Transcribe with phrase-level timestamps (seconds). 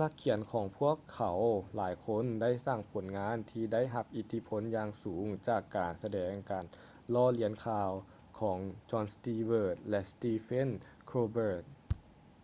[0.00, 1.38] ນັກຂຽນຂອງພວກເຂົາ
[1.74, 6.64] ຫຼາຍຄົນໄດ້ສ້າງຜົນງານທີ່ໄດ້ຮັບອິດທິພົນຢ່າງສູງຈາກການສະແດງການ
[7.14, 7.90] ລໍ້ລຽນຂ່າວ
[8.40, 8.58] ຂອງ
[8.90, 10.70] jon stewart ແລະ stephen
[11.10, 11.64] colbert